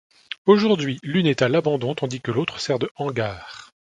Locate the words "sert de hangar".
2.59-3.71